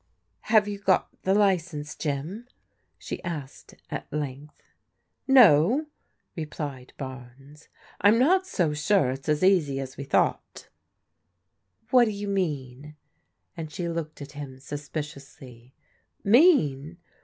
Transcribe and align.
"Have 0.55 0.67
you 0.67 0.79
got 0.79 1.09
the 1.21 1.35
license, 1.35 1.95
Jim?" 1.95 2.47
she 2.97 3.23
asked 3.23 3.75
at 3.91 4.11
length. 4.11 4.59
*' 5.01 5.27
No," 5.43 5.85
replied 6.35 6.93
Barnes," 6.97 7.69
I'm 8.01 8.17
not 8.17 8.47
so 8.47 8.73
sure 8.73 9.11
it's 9.11 9.29
as 9.29 9.43
easy 9.43 9.79
as 9.79 9.97
we 9.97 10.03
thought" 10.03 10.69
"What 11.91 12.05
do 12.05 12.11
you 12.13 12.27
mean?" 12.27 12.95
and 13.55 13.71
she 13.71 13.87
looked 13.87 14.23
at 14.23 14.31
him 14.31 14.59
sus 14.59 14.89
piciously." 14.89 15.73
Mean? 16.23 16.97